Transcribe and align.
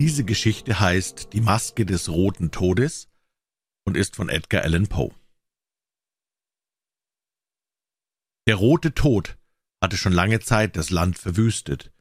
Diese 0.00 0.24
Geschichte 0.24 0.78
heißt 0.78 1.32
Die 1.32 1.40
Maske 1.40 1.84
des 1.84 2.08
roten 2.08 2.52
Todes 2.52 3.08
und 3.84 3.96
ist 3.96 4.14
von 4.14 4.28
Edgar 4.28 4.62
Allan 4.62 4.86
Poe. 4.86 5.12
Der 8.46 8.54
rote 8.54 8.94
Tod 8.94 9.36
hatte 9.82 9.96
schon 9.96 10.12
lange 10.12 10.38
Zeit 10.38 10.76
das 10.76 10.90
Land 10.90 11.18
verwüstet. 11.18 11.92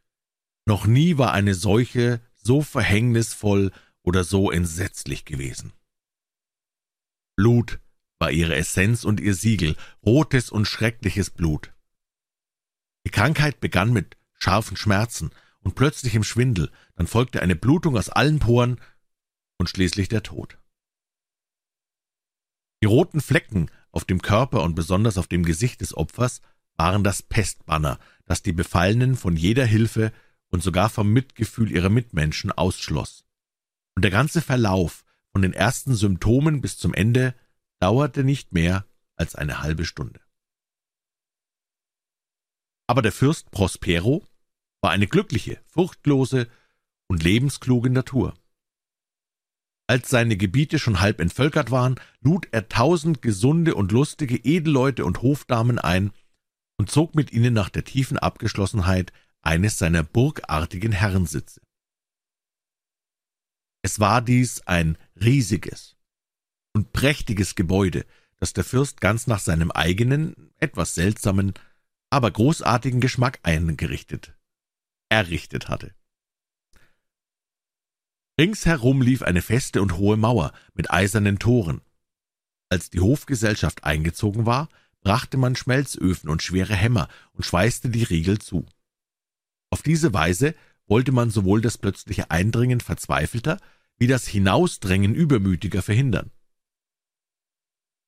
Noch 0.67 0.85
nie 0.85 1.17
war 1.17 1.33
eine 1.33 1.55
Seuche 1.55 2.21
so 2.35 2.61
verhängnisvoll 2.61 3.71
oder 4.03 4.23
so 4.23 4.51
entsetzlich 4.51 5.25
gewesen. 5.25 5.73
Blut 7.35 7.79
war 8.19 8.29
ihre 8.29 8.55
Essenz 8.55 9.05
und 9.05 9.19
ihr 9.19 9.33
Siegel, 9.33 9.75
rotes 10.05 10.51
und 10.51 10.65
schreckliches 10.65 11.31
Blut. 11.31 11.73
Die 13.07 13.11
Krankheit 13.11 13.59
begann 13.59 13.91
mit 13.91 14.17
scharfen 14.33 14.77
Schmerzen 14.77 15.31
und 15.67 15.75
plötzlichem 15.75 16.23
Schwindel, 16.23 16.71
dann 16.95 17.07
folgte 17.07 17.41
eine 17.41 17.57
Blutung 17.57 17.97
aus 17.97 18.07
allen 18.07 18.39
Poren 18.39 18.79
und 19.57 19.69
schließlich 19.69 20.07
der 20.07 20.23
Tod. 20.23 20.57
Die 22.81 22.87
roten 22.87 23.19
Flecken 23.19 23.69
auf 23.91 24.05
dem 24.05 24.21
Körper 24.21 24.63
und 24.63 24.75
besonders 24.75 25.17
auf 25.17 25.27
dem 25.27 25.43
Gesicht 25.43 25.81
des 25.81 25.93
Opfers 25.93 26.39
waren 26.77 27.03
das 27.03 27.21
Pestbanner, 27.21 27.99
das 28.23 28.41
die 28.41 28.53
Befallenen 28.53 29.17
von 29.17 29.35
jeder 29.35 29.65
Hilfe 29.65 30.13
und 30.47 30.63
sogar 30.63 30.89
vom 30.89 31.11
Mitgefühl 31.11 31.69
ihrer 31.69 31.89
Mitmenschen 31.89 32.53
ausschloss. 32.53 33.25
Und 33.93 34.03
der 34.03 34.11
ganze 34.11 34.41
Verlauf 34.41 35.03
von 35.33 35.41
den 35.41 35.51
ersten 35.51 35.95
Symptomen 35.95 36.61
bis 36.61 36.77
zum 36.77 36.93
Ende 36.93 37.35
dauerte 37.79 38.23
nicht 38.23 38.53
mehr 38.53 38.85
als 39.17 39.35
eine 39.35 39.61
halbe 39.61 39.83
Stunde. 39.83 40.21
Aber 42.87 43.01
der 43.01 43.11
Fürst 43.11 43.51
Prospero 43.51 44.25
war 44.87 44.93
eine 44.93 45.07
glückliche, 45.07 45.59
furchtlose 45.65 46.47
und 47.09 47.21
lebenskluge 47.21 47.89
Natur. 47.89 48.33
Als 49.85 50.09
seine 50.09 50.37
Gebiete 50.37 50.79
schon 50.79 51.01
halb 51.01 51.19
entvölkert 51.19 51.71
waren, 51.71 51.99
lud 52.21 52.47
er 52.51 52.69
tausend 52.69 53.21
gesunde 53.21 53.75
und 53.75 53.91
lustige 53.91 54.37
Edelleute 54.37 55.03
und 55.03 55.21
Hofdamen 55.21 55.77
ein 55.77 56.13
und 56.77 56.89
zog 56.89 57.15
mit 57.15 57.33
ihnen 57.33 57.53
nach 57.53 57.67
der 57.67 57.83
tiefen 57.83 58.17
Abgeschlossenheit 58.17 59.11
eines 59.41 59.77
seiner 59.77 60.03
burgartigen 60.03 60.93
Herrensitze. 60.93 61.59
Es 63.81 63.99
war 63.99 64.21
dies 64.21 64.61
ein 64.67 64.97
riesiges 65.17 65.97
und 66.73 66.93
prächtiges 66.93 67.55
Gebäude, 67.55 68.05
das 68.37 68.53
der 68.53 68.63
Fürst 68.63 69.01
ganz 69.01 69.27
nach 69.27 69.39
seinem 69.39 69.69
eigenen, 69.69 70.53
etwas 70.61 70.95
seltsamen, 70.95 71.55
aber 72.09 72.31
großartigen 72.31 73.01
Geschmack 73.01 73.39
eingerichtet, 73.43 74.36
errichtet 75.09 75.69
hatte. 75.69 75.93
Ringsherum 78.39 79.01
lief 79.01 79.23
eine 79.23 79.41
feste 79.41 79.81
und 79.81 79.97
hohe 79.97 80.17
Mauer 80.17 80.53
mit 80.73 80.91
eisernen 80.91 81.39
Toren. 81.39 81.81
Als 82.69 82.89
die 82.89 82.99
Hofgesellschaft 82.99 83.83
eingezogen 83.83 84.45
war, 84.45 84.69
brachte 85.01 85.37
man 85.37 85.55
Schmelzöfen 85.55 86.29
und 86.29 86.43
schwere 86.43 86.75
Hämmer 86.75 87.07
und 87.31 87.45
schweißte 87.45 87.89
die 87.89 88.03
Riegel 88.03 88.39
zu. 88.39 88.65
Auf 89.69 89.81
diese 89.81 90.13
Weise 90.13 90.53
wollte 90.85 91.11
man 91.11 91.31
sowohl 91.31 91.61
das 91.61 91.77
plötzliche 91.77 92.29
Eindringen 92.29 92.79
Verzweifelter 92.79 93.59
wie 93.97 94.07
das 94.07 94.27
Hinausdrängen 94.27 95.15
Übermütiger 95.15 95.81
verhindern. 95.81 96.31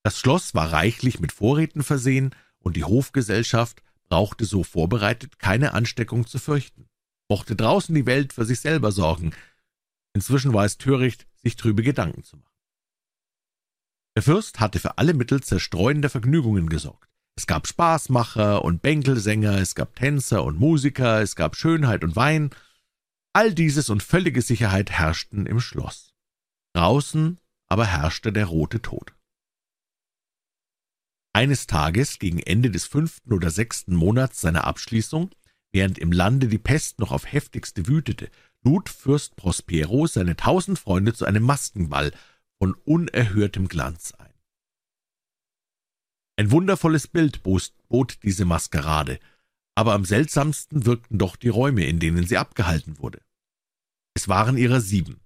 Das 0.03 0.19
Schloss 0.19 0.53
war 0.53 0.71
reichlich 0.71 1.19
mit 1.19 1.31
Vorräten 1.31 1.83
versehen, 1.83 2.35
und 2.61 2.75
die 2.75 2.83
Hofgesellschaft 2.83 3.81
brauchte 4.09 4.45
so 4.45 4.63
vorbereitet 4.63 5.39
keine 5.39 5.73
Ansteckung 5.73 6.27
zu 6.27 6.39
fürchten, 6.39 6.89
mochte 7.29 7.55
draußen 7.55 7.93
die 7.93 8.05
Welt 8.05 8.33
für 8.33 8.45
sich 8.45 8.59
selber 8.59 8.91
sorgen, 8.91 9.33
Inzwischen 10.13 10.53
war 10.53 10.65
es 10.65 10.77
töricht, 10.77 11.27
sich 11.35 11.55
trübe 11.55 11.83
Gedanken 11.83 12.23
zu 12.23 12.37
machen. 12.37 12.45
Der 14.15 14.23
Fürst 14.23 14.59
hatte 14.59 14.79
für 14.79 14.97
alle 14.97 15.13
Mittel 15.13 15.41
zerstreuender 15.41 16.09
Vergnügungen 16.09 16.69
gesorgt. 16.69 17.09
Es 17.37 17.47
gab 17.47 17.67
Spaßmacher 17.67 18.65
und 18.65 18.81
Bänkelsänger, 18.81 19.59
es 19.59 19.75
gab 19.75 19.95
Tänzer 19.95 20.43
und 20.43 20.59
Musiker, 20.59 21.21
es 21.21 21.35
gab 21.35 21.55
Schönheit 21.55 22.03
und 22.03 22.15
Wein. 22.15 22.49
All 23.31 23.53
dieses 23.53 23.89
und 23.89 24.03
völlige 24.03 24.41
Sicherheit 24.41 24.91
herrschten 24.91 25.45
im 25.45 25.61
Schloss. 25.61 26.13
Draußen 26.73 27.39
aber 27.67 27.85
herrschte 27.85 28.33
der 28.33 28.47
rote 28.47 28.81
Tod. 28.81 29.13
Eines 31.33 31.67
Tages, 31.67 32.19
gegen 32.19 32.39
Ende 32.39 32.71
des 32.71 32.85
fünften 32.85 33.33
oder 33.33 33.51
sechsten 33.51 33.95
Monats 33.95 34.41
seiner 34.41 34.63
Abschließung, 34.63 35.29
während 35.71 35.99
im 35.99 36.11
Lande 36.11 36.47
die 36.47 36.57
Pest 36.57 36.99
noch 36.99 37.11
auf 37.11 37.31
heftigste 37.31 37.87
wütete 37.87 38.29
lud 38.63 38.89
Fürst 38.89 39.35
Prospero 39.35 40.07
seine 40.07 40.35
tausend 40.35 40.79
Freunde 40.79 41.13
zu 41.13 41.25
einem 41.25 41.43
Maskenball 41.43 42.11
von 42.57 42.73
unerhörtem 42.73 43.67
Glanz 43.67 44.13
ein. 44.13 44.33
Ein 46.37 46.51
wundervolles 46.51 47.07
Bild 47.07 47.41
bot 47.43 48.23
diese 48.23 48.45
Maskerade, 48.45 49.19
aber 49.75 49.93
am 49.93 50.05
seltsamsten 50.05 50.85
wirkten 50.85 51.17
doch 51.17 51.35
die 51.35 51.49
Räume, 51.49 51.85
in 51.85 51.99
denen 51.99 52.25
sie 52.25 52.37
abgehalten 52.37 52.99
wurde. 52.99 53.21
Es 54.13 54.27
waren 54.27 54.57
ihrer 54.57 54.81
sieben. 54.81 55.21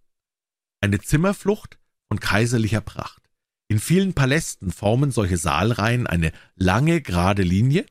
Eine 0.82 1.00
Zimmerflucht 1.00 1.80
von 2.08 2.20
kaiserlicher 2.20 2.82
Pracht. 2.82 3.23
In 3.74 3.80
vielen 3.80 4.14
Palästen 4.14 4.72
formen 4.72 5.10
solche 5.10 5.38
Saalreihen 5.38 6.06
eine 6.06 6.32
lange, 6.56 7.02
gerade 7.02 7.42
Linie, 7.42 7.88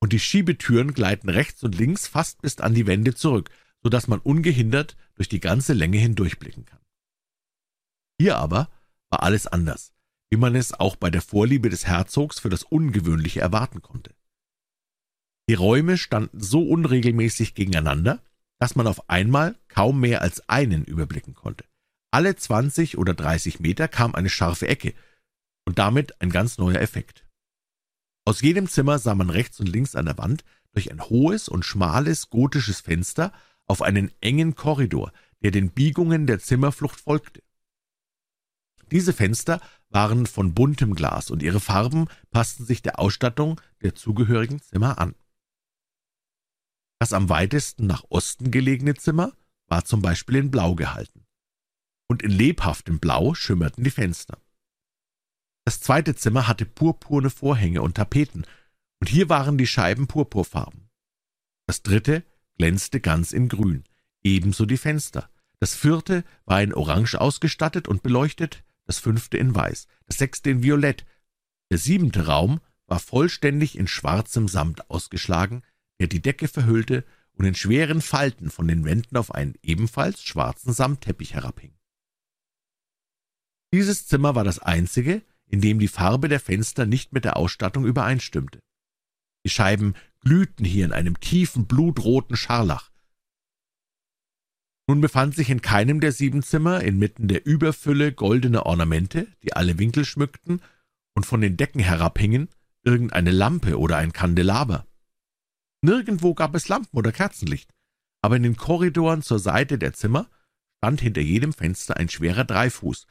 und 0.00 0.14
die 0.14 0.18
Schiebetüren 0.18 0.94
gleiten 0.94 1.28
rechts 1.28 1.62
und 1.62 1.76
links 1.76 2.06
fast 2.06 2.40
bis 2.40 2.56
an 2.56 2.72
die 2.72 2.86
Wände 2.86 3.14
zurück, 3.14 3.50
so 3.82 3.90
dass 3.90 4.08
man 4.08 4.20
ungehindert 4.20 4.96
durch 5.16 5.28
die 5.28 5.40
ganze 5.40 5.74
Länge 5.74 5.98
hindurchblicken 5.98 6.64
kann. 6.64 6.80
Hier 8.18 8.38
aber 8.38 8.70
war 9.10 9.22
alles 9.22 9.46
anders, 9.46 9.92
wie 10.30 10.38
man 10.38 10.54
es 10.54 10.72
auch 10.72 10.96
bei 10.96 11.10
der 11.10 11.20
Vorliebe 11.20 11.68
des 11.68 11.86
Herzogs 11.86 12.40
für 12.40 12.48
das 12.48 12.62
Ungewöhnliche 12.62 13.42
erwarten 13.42 13.82
konnte. 13.82 14.14
Die 15.50 15.54
Räume 15.54 15.98
standen 15.98 16.40
so 16.40 16.66
unregelmäßig 16.66 17.54
gegeneinander, 17.54 18.22
dass 18.58 18.74
man 18.74 18.86
auf 18.86 19.10
einmal 19.10 19.58
kaum 19.68 20.00
mehr 20.00 20.22
als 20.22 20.48
einen 20.48 20.86
überblicken 20.86 21.34
konnte. 21.34 21.66
Alle 22.10 22.36
zwanzig 22.36 22.96
oder 22.96 23.12
dreißig 23.12 23.60
Meter 23.60 23.86
kam 23.86 24.14
eine 24.14 24.30
scharfe 24.30 24.66
Ecke 24.66 24.94
und 25.66 25.78
damit 25.78 26.20
ein 26.20 26.30
ganz 26.30 26.58
neuer 26.58 26.80
Effekt. 26.80 27.26
Aus 28.24 28.40
jedem 28.42 28.68
Zimmer 28.68 28.98
sah 28.98 29.14
man 29.14 29.30
rechts 29.30 29.60
und 29.60 29.68
links 29.68 29.94
an 29.94 30.06
der 30.06 30.18
Wand 30.18 30.44
durch 30.72 30.90
ein 30.90 31.00
hohes 31.00 31.48
und 31.48 31.64
schmales 31.64 32.30
gotisches 32.30 32.80
Fenster 32.80 33.32
auf 33.66 33.82
einen 33.82 34.10
engen 34.20 34.54
Korridor, 34.54 35.12
der 35.42 35.50
den 35.50 35.70
Biegungen 35.70 36.26
der 36.26 36.38
Zimmerflucht 36.38 37.00
folgte. 37.00 37.42
Diese 38.90 39.12
Fenster 39.12 39.60
waren 39.88 40.26
von 40.26 40.54
buntem 40.54 40.94
Glas, 40.94 41.30
und 41.30 41.42
ihre 41.42 41.60
Farben 41.60 42.06
passten 42.30 42.64
sich 42.64 42.82
der 42.82 42.98
Ausstattung 42.98 43.60
der 43.82 43.94
zugehörigen 43.94 44.60
Zimmer 44.60 44.98
an. 44.98 45.14
Das 46.98 47.12
am 47.12 47.28
weitesten 47.28 47.86
nach 47.86 48.04
Osten 48.08 48.50
gelegene 48.50 48.94
Zimmer 48.94 49.32
war 49.66 49.84
zum 49.84 50.02
Beispiel 50.02 50.36
in 50.36 50.50
Blau 50.50 50.74
gehalten, 50.74 51.24
und 52.08 52.22
in 52.22 52.30
lebhaftem 52.30 52.98
Blau 52.98 53.34
schimmerten 53.34 53.84
die 53.84 53.90
Fenster. 53.90 54.38
Das 55.70 55.80
zweite 55.80 56.16
Zimmer 56.16 56.48
hatte 56.48 56.66
purpurne 56.66 57.30
Vorhänge 57.30 57.80
und 57.82 57.94
Tapeten, 57.94 58.44
und 58.98 59.08
hier 59.08 59.28
waren 59.28 59.56
die 59.56 59.68
Scheiben 59.68 60.08
purpurfarben. 60.08 60.90
Das 61.68 61.84
dritte 61.84 62.24
glänzte 62.56 62.98
ganz 62.98 63.30
in 63.30 63.48
Grün, 63.48 63.84
ebenso 64.24 64.66
die 64.66 64.76
Fenster. 64.76 65.30
Das 65.60 65.76
vierte 65.76 66.24
war 66.44 66.60
in 66.60 66.74
Orange 66.74 67.20
ausgestattet 67.20 67.86
und 67.86 68.02
beleuchtet, 68.02 68.64
das 68.86 68.98
fünfte 68.98 69.38
in 69.38 69.54
Weiß, 69.54 69.86
das 70.06 70.18
sechste 70.18 70.50
in 70.50 70.64
Violett. 70.64 71.06
Der 71.70 71.78
siebente 71.78 72.26
Raum 72.26 72.60
war 72.88 72.98
vollständig 72.98 73.78
in 73.78 73.86
schwarzem 73.86 74.48
Samt 74.48 74.90
ausgeschlagen, 74.90 75.62
der 76.00 76.08
die 76.08 76.20
Decke 76.20 76.48
verhüllte 76.48 77.04
und 77.34 77.44
in 77.44 77.54
schweren 77.54 78.00
Falten 78.00 78.50
von 78.50 78.66
den 78.66 78.84
Wänden 78.84 79.16
auf 79.16 79.32
einen 79.32 79.54
ebenfalls 79.62 80.20
schwarzen 80.24 80.72
Samtteppich 80.72 81.34
herabhing. 81.34 81.78
Dieses 83.72 84.08
Zimmer 84.08 84.34
war 84.34 84.42
das 84.42 84.58
einzige, 84.58 85.22
in 85.50 85.60
dem 85.60 85.78
die 85.78 85.88
Farbe 85.88 86.28
der 86.28 86.40
Fenster 86.40 86.86
nicht 86.86 87.12
mit 87.12 87.24
der 87.24 87.36
Ausstattung 87.36 87.84
übereinstimmte. 87.84 88.60
Die 89.44 89.50
Scheiben 89.50 89.94
glühten 90.20 90.64
hier 90.64 90.84
in 90.84 90.92
einem 90.92 91.18
tiefen, 91.18 91.66
blutroten 91.66 92.36
Scharlach. 92.36 92.90
Nun 94.86 95.00
befand 95.00 95.34
sich 95.34 95.50
in 95.50 95.62
keinem 95.62 96.00
der 96.00 96.12
sieben 96.12 96.42
Zimmer 96.42 96.82
inmitten 96.82 97.28
der 97.28 97.46
Überfülle 97.46 98.12
goldener 98.12 98.66
Ornamente, 98.66 99.28
die 99.42 99.52
alle 99.52 99.78
Winkel 99.78 100.04
schmückten 100.04 100.62
und 101.14 101.26
von 101.26 101.40
den 101.40 101.56
Decken 101.56 101.80
herabhingen, 101.80 102.48
irgendeine 102.82 103.30
Lampe 103.30 103.78
oder 103.78 103.96
ein 103.96 104.12
Kandelaber. 104.12 104.86
Nirgendwo 105.82 106.34
gab 106.34 106.54
es 106.54 106.68
Lampen 106.68 106.96
oder 106.96 107.12
Kerzenlicht, 107.12 107.72
aber 108.22 108.36
in 108.36 108.42
den 108.42 108.56
Korridoren 108.56 109.22
zur 109.22 109.38
Seite 109.38 109.78
der 109.78 109.92
Zimmer 109.92 110.28
stand 110.78 111.00
hinter 111.00 111.20
jedem 111.20 111.52
Fenster 111.52 111.96
ein 111.96 112.08
schwerer 112.08 112.44
Dreifuß 112.44 113.06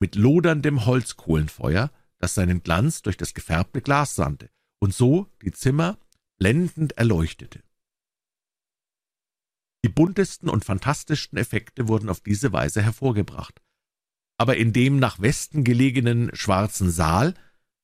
mit 0.00 0.16
loderndem 0.16 0.86
Holzkohlenfeuer, 0.86 1.90
das 2.18 2.34
seinen 2.34 2.62
Glanz 2.62 3.02
durch 3.02 3.16
das 3.16 3.34
gefärbte 3.34 3.82
Glas 3.82 4.14
sandte 4.14 4.50
und 4.80 4.94
so 4.94 5.30
die 5.42 5.52
Zimmer 5.52 5.98
blendend 6.38 6.92
erleuchtete. 6.92 7.62
Die 9.84 9.90
buntesten 9.90 10.48
und 10.48 10.64
fantastischsten 10.64 11.38
Effekte 11.38 11.88
wurden 11.88 12.08
auf 12.08 12.20
diese 12.20 12.52
Weise 12.52 12.82
hervorgebracht. 12.82 13.60
Aber 14.38 14.56
in 14.56 14.72
dem 14.72 14.98
nach 14.98 15.20
Westen 15.20 15.62
gelegenen 15.62 16.34
schwarzen 16.34 16.90
Saal 16.90 17.34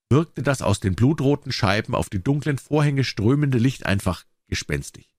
wirkte 0.08 0.42
das 0.42 0.62
aus 0.62 0.80
den 0.80 0.94
blutroten 0.94 1.52
Scheiben 1.52 1.94
auf 1.94 2.08
die 2.08 2.22
dunklen 2.22 2.58
Vorhänge 2.58 3.04
strömende 3.04 3.58
Licht 3.58 3.86
einfach 3.86 4.24
gespenstig. 4.48 5.14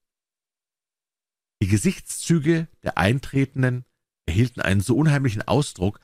Die 1.62 1.68
Gesichtszüge 1.68 2.68
der 2.84 2.98
Eintretenden 2.98 3.86
erhielten 4.26 4.62
einen 4.62 4.82
so 4.82 4.98
unheimlichen 4.98 5.44
Ausdruck, 5.44 6.00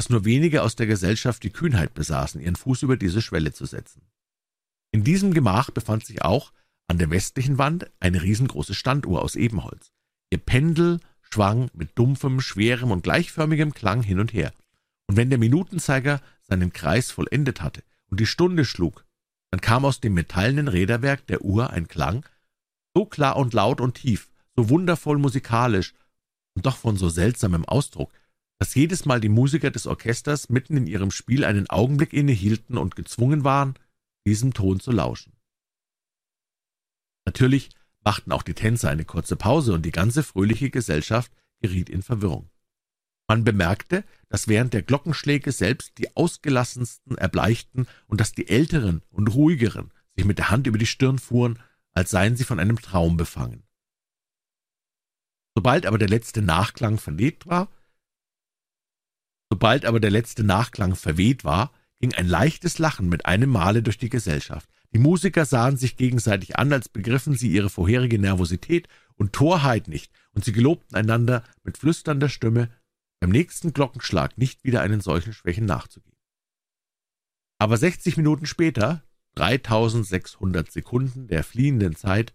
dass 0.00 0.08
nur 0.08 0.24
wenige 0.24 0.62
aus 0.62 0.76
der 0.76 0.86
Gesellschaft 0.86 1.42
die 1.42 1.50
Kühnheit 1.50 1.92
besaßen, 1.92 2.40
ihren 2.40 2.56
Fuß 2.56 2.84
über 2.84 2.96
diese 2.96 3.20
Schwelle 3.20 3.52
zu 3.52 3.66
setzen. 3.66 4.00
In 4.92 5.04
diesem 5.04 5.34
Gemach 5.34 5.70
befand 5.70 6.06
sich 6.06 6.22
auch 6.22 6.54
an 6.88 6.96
der 6.96 7.10
westlichen 7.10 7.58
Wand 7.58 7.90
eine 8.00 8.22
riesengroße 8.22 8.72
Standuhr 8.72 9.20
aus 9.20 9.36
Ebenholz. 9.36 9.92
Ihr 10.30 10.38
Pendel 10.38 11.00
schwang 11.20 11.70
mit 11.74 11.98
dumpfem, 11.98 12.40
schwerem 12.40 12.92
und 12.92 13.02
gleichförmigem 13.02 13.74
Klang 13.74 14.02
hin 14.02 14.20
und 14.20 14.32
her, 14.32 14.54
und 15.06 15.18
wenn 15.18 15.28
der 15.28 15.38
Minutenzeiger 15.38 16.22
seinen 16.48 16.72
Kreis 16.72 17.10
vollendet 17.10 17.60
hatte 17.60 17.82
und 18.06 18.20
die 18.20 18.26
Stunde 18.26 18.64
schlug, 18.64 19.04
dann 19.50 19.60
kam 19.60 19.84
aus 19.84 20.00
dem 20.00 20.14
metallenen 20.14 20.68
Räderwerk 20.68 21.26
der 21.26 21.44
Uhr 21.44 21.68
ein 21.68 21.88
Klang, 21.88 22.24
so 22.96 23.04
klar 23.04 23.36
und 23.36 23.52
laut 23.52 23.82
und 23.82 23.96
tief, 23.96 24.30
so 24.56 24.70
wundervoll 24.70 25.18
musikalisch 25.18 25.92
und 26.56 26.64
doch 26.64 26.78
von 26.78 26.96
so 26.96 27.10
seltsamem 27.10 27.66
Ausdruck, 27.66 28.10
dass 28.60 28.74
jedes 28.74 29.06
Mal 29.06 29.20
die 29.20 29.30
Musiker 29.30 29.70
des 29.70 29.86
Orchesters 29.86 30.50
mitten 30.50 30.76
in 30.76 30.86
ihrem 30.86 31.10
Spiel 31.10 31.44
einen 31.44 31.68
Augenblick 31.70 32.12
innehielten 32.12 32.76
und 32.76 32.94
gezwungen 32.94 33.42
waren, 33.42 33.74
diesem 34.26 34.52
Ton 34.52 34.80
zu 34.80 34.92
lauschen. 34.92 35.32
Natürlich 37.24 37.70
machten 38.04 38.32
auch 38.32 38.42
die 38.42 38.54
Tänzer 38.54 38.90
eine 38.90 39.06
kurze 39.06 39.36
Pause, 39.36 39.72
und 39.72 39.82
die 39.86 39.92
ganze 39.92 40.22
fröhliche 40.22 40.68
Gesellschaft 40.68 41.32
geriet 41.62 41.88
in 41.88 42.02
Verwirrung. 42.02 42.50
Man 43.28 43.44
bemerkte, 43.44 44.04
dass 44.28 44.46
während 44.46 44.74
der 44.74 44.82
Glockenschläge 44.82 45.52
selbst 45.52 45.96
die 45.96 46.14
ausgelassensten 46.14 47.16
erbleichten 47.16 47.86
und 48.08 48.20
dass 48.20 48.32
die 48.32 48.48
Älteren 48.48 49.02
und 49.10 49.28
Ruhigeren 49.28 49.90
sich 50.16 50.26
mit 50.26 50.36
der 50.36 50.50
Hand 50.50 50.66
über 50.66 50.78
die 50.78 50.86
Stirn 50.86 51.18
fuhren, 51.18 51.58
als 51.92 52.10
seien 52.10 52.36
sie 52.36 52.44
von 52.44 52.60
einem 52.60 52.80
Traum 52.80 53.16
befangen. 53.16 53.62
Sobald 55.54 55.86
aber 55.86 55.98
der 55.98 56.08
letzte 56.08 56.42
Nachklang 56.42 56.98
verweht 56.98 57.46
war, 57.46 57.68
sobald 59.50 59.84
aber 59.84 60.00
der 60.00 60.10
letzte 60.10 60.44
Nachklang 60.44 60.94
verweht 60.94 61.44
war, 61.44 61.72
ging 62.00 62.14
ein 62.14 62.26
leichtes 62.26 62.78
Lachen 62.78 63.08
mit 63.08 63.26
einem 63.26 63.50
Male 63.50 63.82
durch 63.82 63.98
die 63.98 64.08
Gesellschaft. 64.08 64.68
Die 64.92 64.98
Musiker 64.98 65.44
sahen 65.44 65.76
sich 65.76 65.96
gegenseitig 65.96 66.58
an, 66.58 66.72
als 66.72 66.88
begriffen 66.88 67.34
sie 67.34 67.50
ihre 67.50 67.70
vorherige 67.70 68.18
Nervosität 68.18 68.88
und 69.16 69.32
Torheit 69.32 69.86
nicht, 69.86 70.10
und 70.32 70.44
sie 70.44 70.52
gelobten 70.52 70.96
einander 70.96 71.44
mit 71.62 71.78
flüsternder 71.78 72.28
Stimme, 72.28 72.70
beim 73.20 73.30
nächsten 73.30 73.72
Glockenschlag 73.72 74.38
nicht 74.38 74.64
wieder 74.64 74.80
einen 74.80 75.00
solchen 75.00 75.32
Schwächen 75.32 75.66
nachzugeben. 75.66 76.16
Aber 77.58 77.76
60 77.76 78.16
Minuten 78.16 78.46
später, 78.46 79.04
3600 79.34 80.72
Sekunden 80.72 81.28
der 81.28 81.44
fliehenden 81.44 81.94
Zeit, 81.94 82.32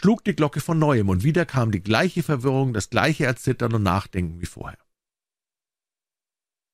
schlug 0.00 0.24
die 0.24 0.34
Glocke 0.34 0.60
von 0.60 0.78
neuem, 0.78 1.08
und 1.08 1.22
wieder 1.22 1.46
kam 1.46 1.70
die 1.70 1.82
gleiche 1.82 2.22
Verwirrung, 2.22 2.74
das 2.74 2.90
gleiche 2.90 3.24
Erzittern 3.24 3.72
und 3.72 3.84
Nachdenken 3.84 4.40
wie 4.40 4.46
vorher. 4.46 4.85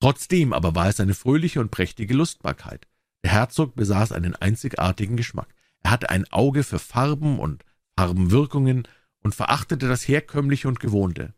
Trotzdem 0.03 0.53
aber 0.53 0.75
war 0.75 0.89
es 0.89 0.99
eine 0.99 1.15
fröhliche 1.15 1.61
und 1.61 1.71
prächtige 1.71 2.13
Lustbarkeit. 2.15 2.89
Der 3.23 3.31
Herzog 3.31 3.77
besaß 3.77 4.11
einen 4.11 4.35
einzigartigen 4.35 5.17
Geschmack. 5.17 5.55
Er 5.85 5.93
hatte 5.93 6.11
ein 6.11 6.27
Auge 6.33 6.65
für 6.65 6.81
Farben 6.81 7.39
und 7.39 7.65
Farbenwirkungen 7.97 8.89
und 9.21 9.37
verachtete 9.37 9.87
das 9.87 10.09
Herkömmliche 10.09 10.67
und 10.67 10.81
Gewohnte. 10.81 11.35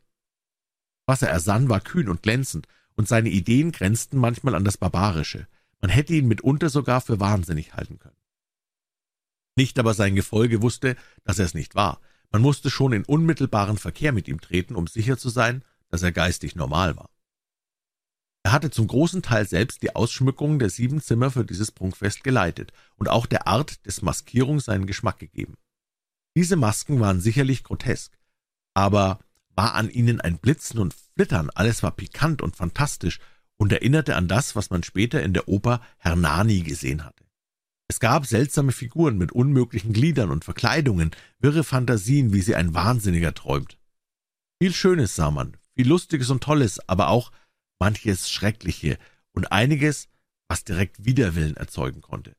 Was 1.05 1.21
er 1.21 1.29
ersann, 1.29 1.69
war 1.69 1.83
kühn 1.83 2.09
und 2.09 2.23
glänzend, 2.23 2.67
und 2.95 3.07
seine 3.07 3.29
Ideen 3.29 3.71
grenzten 3.71 4.17
manchmal 4.17 4.55
an 4.55 4.65
das 4.65 4.79
Barbarische. 4.79 5.47
Man 5.83 5.91
hätte 5.91 6.15
ihn 6.15 6.27
mitunter 6.27 6.71
sogar 6.71 7.03
für 7.03 7.21
wahnsinnig 7.21 7.75
halten 7.75 7.99
können. 7.99 8.17
Nicht 9.57 9.79
aber 9.79 9.93
sein 9.93 10.15
Gefolge 10.15 10.63
wusste, 10.63 10.97
dass 11.25 11.39
er 11.39 11.45
es 11.45 11.53
nicht 11.53 11.75
war. 11.75 12.01
Man 12.33 12.41
musste 12.41 12.71
schon 12.71 12.95
in 12.95 13.05
unmittelbaren 13.05 13.77
Verkehr 13.77 14.13
mit 14.13 14.27
ihm 14.27 14.41
treten, 14.41 14.75
um 14.75 14.87
sicher 14.87 15.19
zu 15.19 15.29
sein, 15.29 15.63
dass 15.91 16.03
er 16.03 16.13
geistig 16.13 16.57
normal 16.57 16.97
war. 16.97 17.14
Er 18.45 18.53
hatte 18.53 18.71
zum 18.71 18.87
großen 18.87 19.23
Teil 19.23 19.49
selbst 19.49 19.83
die 19.83 19.97
Ausschmückung 19.97 20.59
der 20.59 20.69
sieben 20.69 21.01
Zimmer 21.01 21.31
für 21.31 21.45
dieses 21.45 21.73
Prunkfest 21.73 22.23
geleitet 22.23 22.73
und 22.97 23.09
auch 23.09 23.25
der 23.25 23.47
Art 23.47 23.85
des 23.87 24.03
Maskierung 24.03 24.61
seinen 24.61 24.87
Geschmack 24.87 25.19
gegeben. 25.19 25.55
Diese 26.37 26.57
Masken 26.57 27.01
waren 27.01 27.21
sicherlich 27.21 27.65
grotesk, 27.65 28.13
aber 28.75 29.19
war 29.57 29.75
an 29.75 29.89
ihnen 29.89 30.21
ein 30.21 30.39
Blitzen 30.39 30.79
und 30.79 30.95
Flittern, 31.15 31.49
alles 31.55 31.83
war 31.83 31.93
pikant 31.93 32.43
und 32.43 32.57
fantastisch 32.57 33.19
und 33.57 33.73
erinnerte 33.73 34.15
an 34.17 34.29
das, 34.29 34.55
was 34.57 34.69
man 34.69 34.83
später 34.83 35.23
in 35.23 35.33
der 35.33 35.49
Oper 35.49 35.81
Hernani 35.97 36.61
gesehen 36.61 37.05
hatte. 37.05 37.25
Es 37.89 38.01
gab 38.01 38.27
seltsame 38.27 38.73
Figuren 38.73 39.17
mit 39.17 39.33
unmöglichen 39.33 39.93
Gliedern 39.93 40.31
und 40.31 40.45
Verkleidungen, 40.45 41.13
wirre 41.39 41.65
Fantasien, 41.65 42.33
wie 42.33 42.41
sie 42.41 42.57
ein 42.57 42.75
Wahnsinniger 42.75 43.33
träumt. 43.33 43.79
Viel 44.61 44.73
Schönes 44.73 45.15
sah 45.15 45.31
man, 45.31 45.57
viel 45.75 45.89
Lustiges 45.89 46.31
und 46.31 46.43
Tolles, 46.43 46.87
aber 46.89 47.09
auch 47.09 47.31
manches 47.85 48.31
Schreckliche 48.31 48.97
und 49.35 49.53
einiges, 49.53 50.09
was 50.49 50.65
direkt 50.65 51.05
Widerwillen 51.05 51.55
erzeugen 51.55 52.01
konnte. 52.01 52.35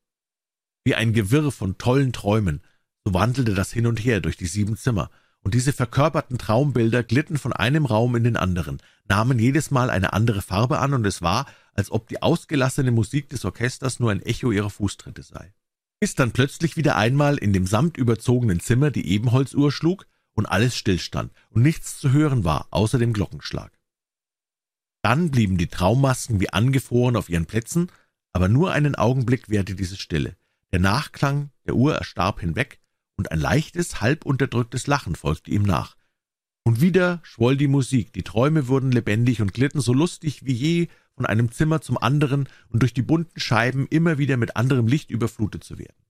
Wie 0.83 0.95
ein 0.95 1.13
Gewirr 1.13 1.51
von 1.51 1.77
tollen 1.77 2.13
Träumen, 2.13 2.61
so 3.03 3.13
wandelte 3.13 3.53
das 3.53 3.71
hin 3.71 3.85
und 3.85 4.03
her 4.03 4.21
durch 4.21 4.37
die 4.37 4.47
sieben 4.47 4.75
Zimmer, 4.75 5.11
und 5.41 5.53
diese 5.53 5.71
verkörperten 5.71 6.39
Traumbilder 6.39 7.03
glitten 7.03 7.37
von 7.37 7.53
einem 7.53 7.85
Raum 7.85 8.15
in 8.15 8.23
den 8.23 8.37
anderen, 8.37 8.81
nahmen 9.07 9.37
jedes 9.37 9.69
Mal 9.69 9.91
eine 9.91 10.13
andere 10.13 10.41
Farbe 10.41 10.79
an, 10.79 10.95
und 10.95 11.05
es 11.05 11.21
war, 11.21 11.45
als 11.75 11.91
ob 11.91 12.07
die 12.07 12.23
ausgelassene 12.23 12.89
Musik 12.89 13.29
des 13.29 13.45
Orchesters 13.45 13.99
nur 13.99 14.09
ein 14.09 14.23
Echo 14.23 14.51
ihrer 14.51 14.71
Fußtritte 14.71 15.21
sei. 15.21 15.53
Bis 15.99 16.15
dann 16.15 16.31
plötzlich 16.31 16.75
wieder 16.75 16.95
einmal 16.95 17.37
in 17.37 17.53
dem 17.53 17.67
samtüberzogenen 17.67 18.61
Zimmer 18.61 18.89
die 18.89 19.07
Ebenholzuhr 19.09 19.71
schlug 19.71 20.07
und 20.33 20.47
alles 20.47 20.75
stillstand 20.75 21.31
und 21.51 21.61
nichts 21.61 21.99
zu 21.99 22.11
hören 22.11 22.43
war, 22.43 22.65
außer 22.71 22.97
dem 22.97 23.13
Glockenschlag. 23.13 23.71
Dann 25.05 25.29
blieben 25.29 25.59
die 25.59 25.67
Traummasken 25.67 26.39
wie 26.39 26.49
angefroren 26.49 27.15
auf 27.15 27.29
ihren 27.29 27.45
Plätzen, 27.45 27.91
aber 28.33 28.47
nur 28.47 28.71
einen 28.71 28.95
Augenblick 28.95 29.49
währte 29.51 29.75
diese 29.75 29.97
Stille. 29.97 30.35
Der 30.71 30.79
Nachklang 30.79 31.51
der 31.67 31.75
Uhr 31.75 31.93
erstarb 31.93 32.39
hinweg, 32.39 32.79
und 33.15 33.31
ein 33.31 33.39
leichtes, 33.39 34.01
halb 34.01 34.25
unterdrücktes 34.25 34.87
Lachen 34.87 35.13
folgte 35.13 35.51
ihm 35.51 35.61
nach. 35.61 35.95
Und 36.63 36.81
wieder 36.81 37.19
schwoll 37.21 37.55
die 37.55 37.67
Musik, 37.67 38.13
die 38.13 38.23
Träume 38.23 38.67
wurden 38.67 38.91
lebendig 38.91 39.43
und 39.43 39.53
glitten 39.53 39.79
so 39.79 39.93
lustig 39.93 40.43
wie 40.43 40.53
je 40.53 40.87
von 41.13 41.27
einem 41.27 41.51
Zimmer 41.51 41.81
zum 41.81 41.99
anderen 41.99 42.49
und 42.69 42.81
durch 42.81 42.95
die 42.95 43.03
bunten 43.03 43.39
Scheiben 43.39 43.85
immer 43.85 44.17
wieder 44.17 44.37
mit 44.37 44.55
anderem 44.55 44.87
Licht 44.87 45.11
überflutet 45.11 45.63
zu 45.63 45.77
werden. 45.77 46.03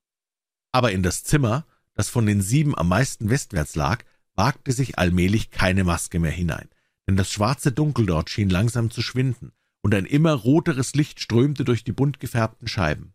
Aber 0.72 0.94
in 0.94 1.04
das 1.04 1.25
Zimmer, 1.25 1.66
das 1.96 2.08
von 2.08 2.25
den 2.25 2.40
sieben 2.40 2.78
am 2.78 2.88
meisten 2.88 3.30
westwärts 3.30 3.75
lag, 3.75 4.06
wagte 4.36 4.72
sich 4.72 4.98
allmählich 4.98 5.52
keine 5.52 5.84
Maske 5.84 6.18
mehr 6.18 6.32
hinein, 6.32 6.70
denn 7.08 7.18
das 7.18 7.32
schwarze 7.32 7.72
Dunkel 7.72 8.06
dort 8.06 8.30
schien 8.30 8.50
langsam 8.50 8.92
zu 8.92 9.02
schwinden, 9.02 9.52
und 9.82 9.94
ein 9.94 10.06
immer 10.06 10.34
roteres 10.34 10.96
Licht 10.96 11.20
strömte 11.20 11.64
durch 11.64 11.84
die 11.84 11.92
bunt 11.92 12.20
gefärbten 12.20 12.68
Scheiben. 12.68 13.14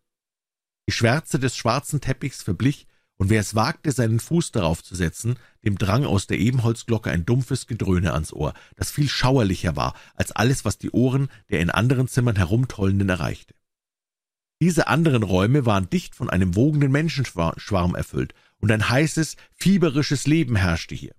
Die 0.87 0.93
Schwärze 0.93 1.39
des 1.39 1.55
schwarzen 1.55 2.01
Teppichs 2.01 2.43
verblich, 2.43 2.87
und 3.17 3.29
wer 3.29 3.41
es 3.41 3.53
wagte, 3.53 3.91
seinen 3.91 4.19
Fuß 4.19 4.51
darauf 4.51 4.83
zu 4.83 4.95
setzen, 4.95 5.37
dem 5.63 5.77
drang 5.77 6.05
aus 6.05 6.25
der 6.25 6.39
Ebenholzglocke 6.39 7.11
ein 7.11 7.25
dumpfes 7.25 7.67
Gedröhne 7.67 8.13
ans 8.13 8.33
Ohr, 8.33 8.53
das 8.77 8.89
viel 8.89 9.07
schauerlicher 9.07 9.75
war 9.75 9.93
als 10.15 10.31
alles, 10.31 10.65
was 10.65 10.79
die 10.79 10.89
Ohren 10.89 11.29
der 11.49 11.59
in 11.59 11.69
anderen 11.69 12.07
Zimmern 12.07 12.35
herumtollenden 12.35 13.09
erreichte. 13.09 13.53
Diese 14.59 14.87
anderen 14.87 15.23
Räume 15.23 15.65
waren 15.65 15.89
dicht 15.89 16.15
von 16.15 16.29
einem 16.29 16.55
wogenden 16.55 16.91
Menschenschwarm 16.91 17.95
erfüllt, 17.95 18.33
und 18.57 18.71
ein 18.71 18.89
heißes, 18.89 19.35
fieberisches 19.51 20.25
Leben 20.27 20.55
herrschte 20.55 20.95
hier. 20.95 21.15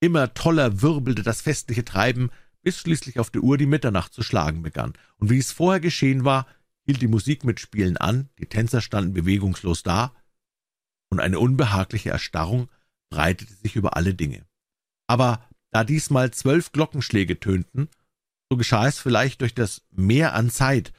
Immer 0.00 0.34
toller 0.34 0.82
wirbelte 0.82 1.22
das 1.22 1.40
festliche 1.40 1.84
Treiben, 1.84 2.30
bis 2.62 2.78
schließlich 2.78 3.18
auf 3.18 3.30
der 3.30 3.42
Uhr 3.42 3.58
die 3.58 3.66
Mitternacht 3.66 4.12
zu 4.12 4.22
schlagen 4.22 4.62
begann, 4.62 4.94
und 5.18 5.30
wie 5.30 5.38
es 5.38 5.52
vorher 5.52 5.80
geschehen 5.80 6.24
war, 6.24 6.46
hielt 6.86 7.00
die 7.00 7.08
Musik 7.08 7.44
mit 7.44 7.60
Spielen 7.60 7.96
an, 7.96 8.28
die 8.38 8.46
Tänzer 8.46 8.80
standen 8.80 9.14
bewegungslos 9.14 9.82
da, 9.82 10.14
und 11.10 11.20
eine 11.20 11.38
unbehagliche 11.38 12.10
Erstarrung 12.10 12.68
breitete 13.10 13.54
sich 13.54 13.76
über 13.76 13.96
alle 13.96 14.14
Dinge. 14.14 14.44
Aber 15.06 15.46
da 15.70 15.84
diesmal 15.84 16.30
zwölf 16.30 16.72
Glockenschläge 16.72 17.38
tönten, 17.38 17.88
so 18.50 18.56
geschah 18.56 18.86
es 18.86 18.98
vielleicht 18.98 19.40
durch 19.40 19.54
das 19.54 19.82
Mehr 19.90 20.34
an 20.34 20.50
Zeit, 20.50 20.92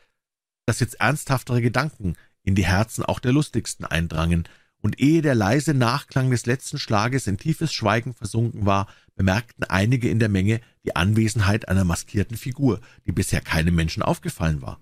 dass 0.65 0.79
jetzt 0.79 0.95
ernsthaftere 0.95 1.61
Gedanken 1.61 2.15
in 2.43 2.55
die 2.55 2.65
Herzen 2.65 3.03
auch 3.03 3.19
der 3.19 3.33
lustigsten 3.33 3.85
eindrangen, 3.85 4.47
und 4.85 4.99
ehe 4.99 5.23
der 5.23 5.33
leise 5.33 5.73
Nachklang 5.73 6.29
des 6.29 6.45
letzten 6.45 6.77
Schlages 6.77 7.25
in 7.25 7.39
tiefes 7.39 7.73
Schweigen 7.73 8.13
versunken 8.13 8.67
war, 8.67 8.85
bemerkten 9.15 9.63
einige 9.63 10.11
in 10.11 10.19
der 10.19 10.29
Menge 10.29 10.61
die 10.83 10.95
Anwesenheit 10.95 11.67
einer 11.67 11.83
maskierten 11.83 12.37
Figur, 12.37 12.79
die 13.07 13.11
bisher 13.11 13.41
keinem 13.41 13.73
Menschen 13.73 14.03
aufgefallen 14.03 14.61
war. 14.61 14.79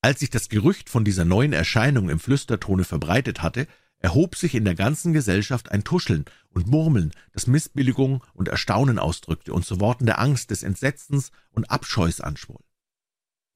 Als 0.00 0.20
sich 0.20 0.30
das 0.30 0.48
Gerücht 0.48 0.88
von 0.88 1.04
dieser 1.04 1.26
neuen 1.26 1.52
Erscheinung 1.52 2.08
im 2.08 2.18
Flüstertone 2.18 2.84
verbreitet 2.84 3.42
hatte, 3.42 3.66
erhob 3.98 4.34
sich 4.34 4.54
in 4.54 4.64
der 4.64 4.74
ganzen 4.74 5.12
Gesellschaft 5.12 5.70
ein 5.70 5.84
Tuscheln 5.84 6.24
und 6.48 6.66
Murmeln, 6.66 7.12
das 7.34 7.46
Missbilligung 7.46 8.24
und 8.32 8.48
Erstaunen 8.48 8.98
ausdrückte 8.98 9.52
und 9.52 9.66
zu 9.66 9.78
Worten 9.78 10.06
der 10.06 10.20
Angst, 10.20 10.50
des 10.50 10.62
Entsetzens 10.62 11.32
und 11.50 11.70
Abscheus 11.70 12.22
anschwoll. 12.22 12.64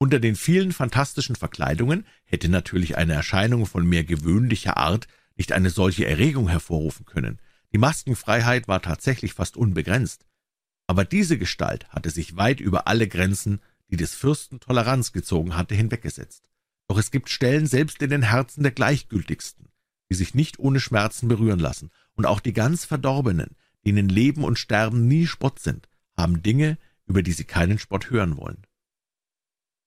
Unter 0.00 0.20
den 0.20 0.36
vielen 0.36 0.72
fantastischen 0.72 1.34
Verkleidungen 1.34 2.06
hätte 2.24 2.48
natürlich 2.48 2.96
eine 2.96 3.14
Erscheinung 3.14 3.66
von 3.66 3.86
mehr 3.86 4.04
gewöhnlicher 4.04 4.76
Art 4.76 5.08
nicht 5.36 5.52
eine 5.52 5.70
solche 5.70 6.06
Erregung 6.06 6.48
hervorrufen 6.48 7.04
können. 7.04 7.40
Die 7.72 7.78
Maskenfreiheit 7.78 8.68
war 8.68 8.80
tatsächlich 8.80 9.34
fast 9.34 9.56
unbegrenzt. 9.56 10.24
Aber 10.86 11.04
diese 11.04 11.36
Gestalt 11.36 11.88
hatte 11.88 12.10
sich 12.10 12.36
weit 12.36 12.60
über 12.60 12.86
alle 12.86 13.08
Grenzen, 13.08 13.60
die 13.90 13.96
des 13.96 14.14
Fürsten 14.14 14.60
Toleranz 14.60 15.12
gezogen 15.12 15.56
hatte, 15.56 15.74
hinweggesetzt. 15.74 16.48
Doch 16.86 16.98
es 16.98 17.10
gibt 17.10 17.28
Stellen 17.28 17.66
selbst 17.66 18.00
in 18.00 18.10
den 18.10 18.22
Herzen 18.22 18.62
der 18.62 18.72
Gleichgültigsten, 18.72 19.68
die 20.10 20.14
sich 20.14 20.34
nicht 20.34 20.58
ohne 20.58 20.80
Schmerzen 20.80 21.28
berühren 21.28 21.58
lassen, 21.58 21.90
und 22.14 22.24
auch 22.24 22.40
die 22.40 22.52
ganz 22.52 22.84
Verdorbenen, 22.84 23.56
denen 23.84 24.08
Leben 24.08 24.44
und 24.44 24.58
Sterben 24.58 25.06
nie 25.06 25.26
Spott 25.26 25.58
sind, 25.58 25.88
haben 26.16 26.42
Dinge, 26.42 26.78
über 27.06 27.22
die 27.22 27.32
sie 27.32 27.44
keinen 27.44 27.78
Spott 27.78 28.10
hören 28.10 28.36
wollen. 28.36 28.62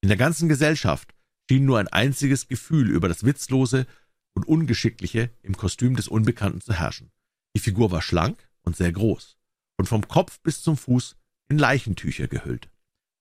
In 0.02 0.10
der 0.10 0.18
ganzen 0.18 0.50
Gesellschaft 0.50 1.14
schien 1.50 1.66
nur 1.66 1.80
ein 1.80 1.88
einziges 1.88 2.48
Gefühl 2.48 2.90
über 2.90 3.08
das 3.08 3.24
Witzlose 3.24 3.86
und 4.34 4.48
Ungeschickliche 4.48 5.30
im 5.44 5.56
Kostüm 5.56 5.96
des 5.96 6.08
Unbekannten 6.08 6.62
zu 6.62 6.74
herrschen. 6.74 7.12
Die 7.56 7.60
Figur 7.60 7.92
war 7.92 8.02
schlank 8.02 8.50
und 8.64 8.76
sehr 8.76 8.92
groß 8.92 9.38
und 9.78 9.88
vom 9.88 10.08
Kopf 10.08 10.40
bis 10.42 10.62
zum 10.62 10.78
Fuß 10.78 11.16
in 11.50 11.58
Leichentücher 11.58 12.28
gehüllt. 12.28 12.70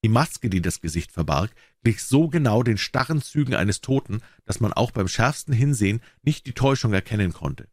Die 0.02 0.08
Maske, 0.08 0.48
die 0.48 0.62
das 0.62 0.80
Gesicht 0.80 1.12
verbarg, 1.12 1.54
glich 1.82 2.02
so 2.02 2.28
genau 2.28 2.62
den 2.62 2.78
starren 2.78 3.20
Zügen 3.20 3.54
eines 3.54 3.82
Toten, 3.82 4.22
dass 4.46 4.60
man 4.60 4.72
auch 4.72 4.92
beim 4.92 5.08
schärfsten 5.08 5.52
Hinsehen 5.52 6.00
nicht 6.22 6.46
die 6.46 6.54
Täuschung 6.54 6.94
erkennen 6.94 7.32
konnte. 7.34 7.68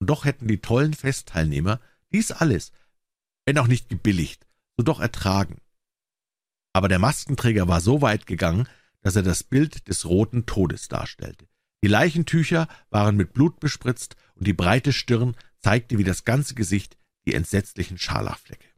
Und 0.00 0.10
doch 0.10 0.24
hätten 0.24 0.48
die 0.48 0.60
tollen 0.60 0.94
Festteilnehmer 0.94 1.80
dies 2.12 2.32
alles, 2.32 2.72
wenn 3.46 3.58
auch 3.58 3.68
nicht 3.68 3.88
gebilligt, 3.88 4.46
so 4.76 4.82
doch 4.82 4.98
ertragen. 4.98 5.60
Aber 6.78 6.86
der 6.86 7.00
Maskenträger 7.00 7.66
war 7.66 7.80
so 7.80 8.02
weit 8.02 8.24
gegangen, 8.24 8.68
dass 9.00 9.16
er 9.16 9.24
das 9.24 9.42
Bild 9.42 9.88
des 9.88 10.04
roten 10.04 10.46
Todes 10.46 10.86
darstellte. 10.86 11.48
Die 11.82 11.88
Leichentücher 11.88 12.68
waren 12.88 13.16
mit 13.16 13.32
Blut 13.32 13.58
bespritzt 13.58 14.14
und 14.36 14.46
die 14.46 14.52
breite 14.52 14.92
Stirn 14.92 15.34
zeigte 15.58 15.98
wie 15.98 16.04
das 16.04 16.24
ganze 16.24 16.54
Gesicht 16.54 16.96
die 17.26 17.34
entsetzlichen 17.34 17.98
Scharlachflecke. 17.98 18.68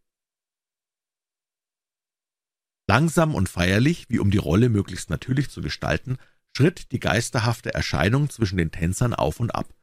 Langsam 2.88 3.34
und 3.34 3.50
feierlich, 3.50 4.06
wie 4.08 4.18
um 4.18 4.30
die 4.30 4.38
Rolle 4.38 4.70
möglichst 4.70 5.10
natürlich 5.10 5.50
zu 5.50 5.60
gestalten, 5.60 6.16
schritt 6.56 6.92
die 6.92 7.00
geisterhafte 7.00 7.74
Erscheinung 7.74 8.30
zwischen 8.30 8.56
den 8.56 8.70
Tänzern 8.70 9.12
auf 9.12 9.40
und 9.40 9.54
ab. 9.54 9.74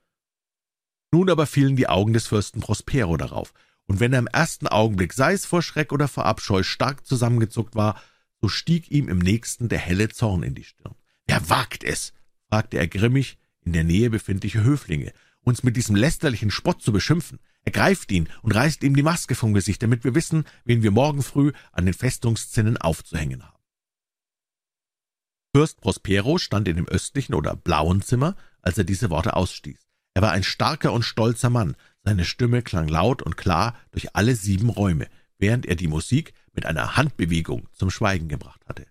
Nun 1.14 1.30
aber 1.30 1.46
fielen 1.46 1.76
die 1.76 1.88
Augen 1.88 2.14
des 2.14 2.26
Fürsten 2.26 2.62
Prospero 2.62 3.16
darauf, 3.16 3.54
und 3.88 4.00
wenn 4.00 4.14
er 4.14 4.20
im 4.20 4.28
ersten 4.28 4.68
Augenblick, 4.68 5.14
sei 5.14 5.34
es 5.34 5.46
vor 5.46 5.62
Schreck 5.62 5.92
oder 5.92 6.08
vor 6.08 6.26
Abscheu, 6.26 6.64
stark 6.64 7.06
zusammengezuckt 7.06 7.76
war, 7.76 8.02
so 8.42 8.50
stieg 8.50 8.92
ihm 8.92 9.10
im 9.10 9.20
nächsten 9.20 9.70
der 9.70 9.80
helle 9.80 10.10
Zorn 10.10 10.44
in 10.44 10.56
die 10.56 10.66
Stirn. 10.66 10.96
»Wer 11.26 11.50
wagt 11.50 11.84
es?« 11.84 12.14
fragte 12.50 12.78
er 12.78 12.88
grimmig 12.88 13.38
in 13.62 13.74
der 13.74 13.84
Nähe 13.84 14.10
befindliche 14.10 14.64
Höflinge, 14.64 15.14
»uns 15.42 15.64
mit 15.64 15.78
diesem 15.78 15.96
lästerlichen 15.96 16.52
Spott 16.52 16.82
zu 16.82 16.92
beschimpfen? 16.92 17.40
Ergreift 17.64 18.12
ihn 18.12 18.30
und 18.44 18.54
reißt 18.54 18.84
ihm 18.84 18.96
die 18.96 19.04
Maske 19.04 19.36
vom 19.36 19.54
Gesicht, 19.54 19.82
damit 19.84 20.04
wir 20.04 20.16
wissen, 20.16 20.46
wen 20.64 20.84
wir 20.84 20.92
morgen 20.92 21.24
früh 21.24 21.52
an 21.72 21.86
den 21.86 21.94
Festungszinnen 21.94 22.78
aufzuhängen 22.78 23.44
haben.« 23.44 23.58
Fürst 25.56 25.82
Prospero 25.82 26.38
stand 26.38 26.68
in 26.68 26.76
dem 26.76 26.88
östlichen 26.88 27.34
oder 27.34 27.56
blauen 27.56 28.02
Zimmer, 28.02 28.36
als 28.62 28.78
er 28.78 28.84
diese 28.84 29.10
Worte 29.10 29.36
ausstieß. 29.36 29.80
Er 30.14 30.22
war 30.22 30.32
ein 30.32 30.44
starker 30.44 30.94
und 30.94 31.04
stolzer 31.04 31.50
Mann, 31.50 31.76
seine 32.08 32.24
Stimme 32.24 32.62
klang 32.62 32.88
laut 32.88 33.22
und 33.22 33.36
klar 33.36 33.76
durch 33.92 34.16
alle 34.16 34.34
sieben 34.34 34.70
Räume, 34.70 35.08
während 35.40 35.66
er 35.66 35.76
die 35.76 35.90
Musik 35.90 36.34
mit 36.54 36.66
einer 36.66 36.96
Handbewegung 36.96 37.68
zum 37.74 37.92
Schweigen 37.92 38.30
gebracht 38.30 38.66
hatte. 38.66 38.86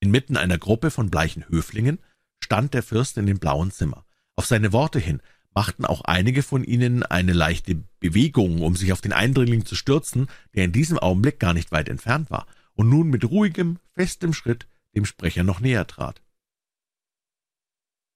Inmitten 0.00 0.36
einer 0.36 0.58
Gruppe 0.58 0.90
von 0.90 1.08
bleichen 1.08 1.48
Höflingen 1.48 2.00
stand 2.42 2.74
der 2.74 2.82
Fürst 2.82 3.16
in 3.16 3.26
dem 3.26 3.38
blauen 3.38 3.70
Zimmer. 3.70 4.06
Auf 4.34 4.46
seine 4.46 4.72
Worte 4.72 4.98
hin 4.98 5.22
machten 5.54 5.84
auch 5.84 6.00
einige 6.00 6.42
von 6.42 6.64
ihnen 6.64 7.04
eine 7.04 7.32
leichte 7.32 7.76
Bewegung, 8.00 8.62
um 8.62 8.74
sich 8.74 8.92
auf 8.92 9.00
den 9.00 9.12
Eindringling 9.12 9.66
zu 9.66 9.76
stürzen, 9.76 10.26
der 10.56 10.64
in 10.64 10.72
diesem 10.72 10.98
Augenblick 10.98 11.38
gar 11.38 11.54
nicht 11.54 11.70
weit 11.70 11.88
entfernt 11.88 12.28
war 12.28 12.48
und 12.74 12.88
nun 12.88 13.08
mit 13.08 13.24
ruhigem, 13.24 13.78
festem 13.94 14.32
Schritt 14.34 14.66
dem 14.96 15.04
Sprecher 15.04 15.44
noch 15.44 15.60
näher 15.60 15.86
trat 15.86 16.20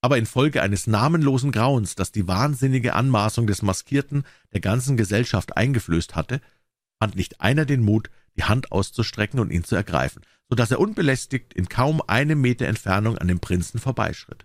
aber 0.02 0.18
infolge 0.18 0.60
eines 0.62 0.86
namenlosen 0.86 1.52
Grauens, 1.52 1.94
das 1.94 2.10
die 2.10 2.26
wahnsinnige 2.26 2.94
Anmaßung 2.94 3.46
des 3.46 3.62
Maskierten 3.62 4.24
der 4.52 4.60
ganzen 4.60 4.96
Gesellschaft 4.96 5.56
eingeflößt 5.56 6.16
hatte, 6.16 6.40
fand 7.00 7.14
nicht 7.14 7.40
einer 7.40 7.64
den 7.64 7.82
Mut, 7.82 8.10
die 8.36 8.44
Hand 8.44 8.72
auszustrecken 8.72 9.38
und 9.38 9.50
ihn 9.52 9.64
zu 9.64 9.76
ergreifen, 9.76 10.22
so 10.48 10.56
dass 10.56 10.72
er 10.72 10.80
unbelästigt 10.80 11.54
in 11.54 11.68
kaum 11.68 12.02
einem 12.06 12.40
Meter 12.40 12.66
Entfernung 12.66 13.16
an 13.16 13.28
dem 13.28 13.38
Prinzen 13.38 13.78
vorbeischritt. 13.78 14.44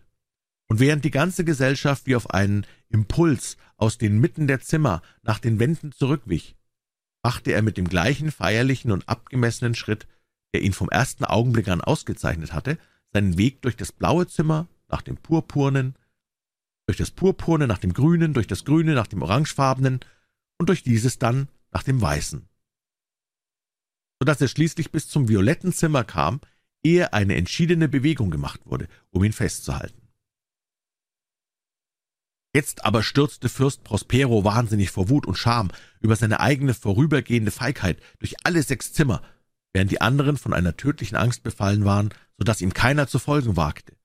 Und 0.69 0.79
während 0.79 1.03
die 1.03 1.11
ganze 1.11 1.43
Gesellschaft 1.43 2.05
wie 2.05 2.15
auf 2.15 2.29
einen 2.29 2.65
Impuls 2.89 3.57
aus 3.77 3.97
den 3.97 4.19
Mitten 4.19 4.47
der 4.47 4.61
Zimmer 4.61 5.01
nach 5.23 5.39
den 5.39 5.59
Wänden 5.59 5.91
zurückwich, 5.91 6.55
machte 7.23 7.51
er 7.51 7.63
mit 7.63 7.77
dem 7.77 7.87
gleichen 7.87 8.31
feierlichen 8.31 8.91
und 8.91 9.09
abgemessenen 9.09 9.73
Schritt, 9.73 10.07
der 10.53 10.61
ihn 10.61 10.73
vom 10.73 10.89
ersten 10.89 11.25
Augenblick 11.25 11.67
an 11.69 11.81
ausgezeichnet 11.81 12.53
hatte, 12.53 12.77
seinen 13.11 13.37
Weg 13.37 13.61
durch 13.63 13.75
das 13.75 13.91
blaue 13.91 14.27
Zimmer 14.27 14.67
nach 14.87 15.01
dem 15.01 15.17
Purpurnen, 15.17 15.95
durch 16.87 16.97
das 16.97 17.11
Purpurne 17.11 17.67
nach 17.67 17.79
dem 17.79 17.93
Grünen, 17.93 18.33
durch 18.33 18.47
das 18.47 18.65
Grüne 18.65 18.93
nach 18.93 19.07
dem 19.07 19.21
Orangefarbenen 19.21 19.99
und 20.57 20.69
durch 20.69 20.83
dieses 20.83 21.19
dann 21.19 21.49
nach 21.71 21.83
dem 21.83 22.01
Weißen. 22.01 22.47
So 24.19 24.25
dass 24.25 24.41
er 24.41 24.47
schließlich 24.47 24.91
bis 24.91 25.07
zum 25.07 25.27
violetten 25.27 25.73
Zimmer 25.73 26.03
kam, 26.03 26.39
ehe 26.83 27.13
eine 27.13 27.35
entschiedene 27.35 27.89
Bewegung 27.89 28.31
gemacht 28.31 28.61
wurde, 28.65 28.87
um 29.11 29.23
ihn 29.23 29.33
festzuhalten. 29.33 30.07
Jetzt 32.55 32.85
aber 32.85 33.03
stürzte 33.03 33.49
Fürst 33.49 33.83
Prospero 33.83 34.43
wahnsinnig 34.43 34.89
vor 34.89 35.09
Wut 35.09 35.27
und 35.27 35.37
Scham 35.37 35.69
über 35.99 36.15
seine 36.15 36.39
eigene 36.39 36.73
vorübergehende 36.73 37.51
Feigheit 37.51 38.01
durch 38.19 38.35
alle 38.43 38.63
sechs 38.63 38.93
Zimmer, 38.93 39.21
während 39.73 39.91
die 39.91 40.01
anderen 40.01 40.37
von 40.37 40.53
einer 40.53 40.77
tödlichen 40.77 41.17
Angst 41.17 41.43
befallen 41.43 41.85
waren, 41.85 42.09
so 42.37 42.43
dass 42.43 42.61
ihm 42.61 42.73
keiner 42.73 43.07
zu 43.07 43.19
folgen 43.19 43.57
wagte. 43.57 43.96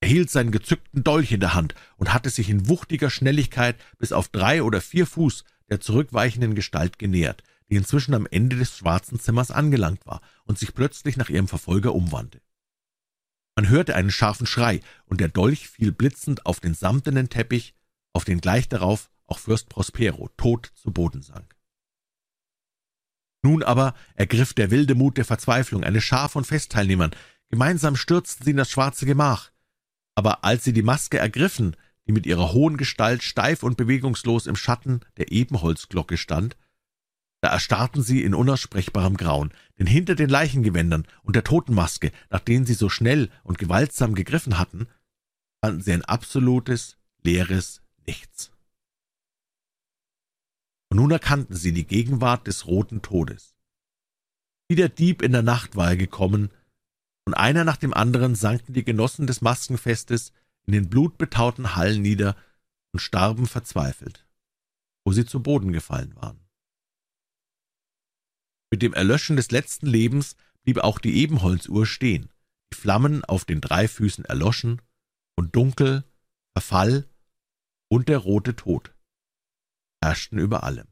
Er 0.00 0.08
hielt 0.08 0.30
seinen 0.30 0.52
gezückten 0.52 1.02
Dolch 1.02 1.32
in 1.32 1.40
der 1.40 1.54
Hand 1.54 1.74
und 1.96 2.14
hatte 2.14 2.30
sich 2.30 2.50
in 2.50 2.68
wuchtiger 2.68 3.10
Schnelligkeit 3.10 3.76
bis 3.98 4.12
auf 4.12 4.28
drei 4.28 4.62
oder 4.62 4.80
vier 4.80 5.06
Fuß 5.06 5.44
der 5.68 5.80
zurückweichenden 5.80 6.54
Gestalt 6.54 6.98
genähert, 6.98 7.42
die 7.68 7.76
inzwischen 7.76 8.14
am 8.14 8.26
Ende 8.30 8.56
des 8.56 8.76
schwarzen 8.76 9.18
Zimmers 9.18 9.50
angelangt 9.50 10.06
war 10.06 10.20
und 10.44 10.58
sich 10.58 10.72
plötzlich 10.72 11.16
nach 11.16 11.28
ihrem 11.28 11.48
Verfolger 11.48 11.94
umwandte. 11.94 12.40
Man 13.56 13.68
hörte 13.68 13.96
einen 13.96 14.12
scharfen 14.12 14.46
Schrei, 14.46 14.80
und 15.06 15.20
der 15.20 15.28
Dolch 15.28 15.68
fiel 15.68 15.90
blitzend 15.90 16.46
auf 16.46 16.60
den 16.60 16.74
samtenen 16.74 17.28
Teppich, 17.28 17.74
auf 18.12 18.24
den 18.24 18.40
gleich 18.40 18.68
darauf 18.68 19.10
auch 19.26 19.40
Fürst 19.40 19.68
Prospero 19.68 20.30
tot 20.36 20.72
zu 20.76 20.92
Boden 20.92 21.22
sank. 21.22 21.56
Nun 23.42 23.64
aber 23.64 23.94
ergriff 24.14 24.54
der 24.54 24.70
wilde 24.70 24.94
Mut 24.94 25.16
der 25.16 25.24
Verzweiflung 25.24 25.82
eine 25.82 26.00
Schar 26.00 26.28
von 26.28 26.44
Festteilnehmern. 26.44 27.10
Gemeinsam 27.50 27.96
stürzten 27.96 28.44
sie 28.44 28.52
in 28.52 28.56
das 28.56 28.70
schwarze 28.70 29.06
Gemach 29.06 29.50
aber 30.18 30.42
als 30.42 30.64
sie 30.64 30.72
die 30.72 30.82
Maske 30.82 31.16
ergriffen, 31.16 31.76
die 32.08 32.12
mit 32.12 32.26
ihrer 32.26 32.52
hohen 32.52 32.76
Gestalt 32.76 33.22
steif 33.22 33.62
und 33.62 33.76
bewegungslos 33.76 34.48
im 34.48 34.56
Schatten 34.56 35.02
der 35.16 35.30
Ebenholzglocke 35.30 36.16
stand, 36.16 36.56
da 37.40 37.50
erstarrten 37.50 38.02
sie 38.02 38.24
in 38.24 38.34
unaussprechbarem 38.34 39.16
Grauen, 39.16 39.52
denn 39.78 39.86
hinter 39.86 40.16
den 40.16 40.28
Leichengewändern 40.28 41.06
und 41.22 41.36
der 41.36 41.44
Totenmaske, 41.44 42.10
nach 42.30 42.40
denen 42.40 42.66
sie 42.66 42.74
so 42.74 42.88
schnell 42.88 43.30
und 43.44 43.58
gewaltsam 43.58 44.16
gegriffen 44.16 44.58
hatten, 44.58 44.88
fanden 45.64 45.82
sie 45.82 45.92
ein 45.92 46.04
absolutes, 46.04 46.96
leeres 47.22 47.80
Nichts. 48.04 48.50
Und 50.90 50.96
nun 50.96 51.12
erkannten 51.12 51.54
sie 51.54 51.72
die 51.72 51.86
Gegenwart 51.86 52.48
des 52.48 52.66
roten 52.66 53.02
Todes. 53.02 53.54
Wie 54.66 54.74
der 54.74 54.88
Dieb 54.88 55.22
in 55.22 55.30
der 55.30 55.42
Nacht 55.42 55.76
war 55.76 55.90
er 55.90 55.96
gekommen, 55.96 56.50
und 57.28 57.34
einer 57.34 57.64
nach 57.64 57.76
dem 57.76 57.92
anderen 57.92 58.34
sanken 58.34 58.72
die 58.72 58.84
Genossen 58.84 59.26
des 59.26 59.42
Maskenfestes 59.42 60.32
in 60.64 60.72
den 60.72 60.88
blutbetauten 60.88 61.76
Hallen 61.76 62.00
nieder 62.00 62.34
und 62.94 63.00
starben 63.00 63.46
verzweifelt, 63.46 64.26
wo 65.04 65.12
sie 65.12 65.26
zu 65.26 65.42
Boden 65.42 65.74
gefallen 65.74 66.16
waren. 66.16 66.40
Mit 68.70 68.80
dem 68.80 68.94
Erlöschen 68.94 69.36
des 69.36 69.50
letzten 69.50 69.86
Lebens 69.88 70.36
blieb 70.62 70.78
auch 70.78 70.98
die 70.98 71.18
Ebenholzuhr 71.18 71.84
stehen, 71.84 72.30
die 72.72 72.78
Flammen 72.78 73.26
auf 73.26 73.44
den 73.44 73.60
drei 73.60 73.88
Füßen 73.88 74.24
erloschen, 74.24 74.80
und 75.36 75.54
Dunkel, 75.54 76.04
Verfall 76.56 77.10
und 77.88 78.08
der 78.08 78.16
rote 78.16 78.56
Tod 78.56 78.94
herrschten 80.02 80.38
über 80.38 80.62
allem. 80.62 80.88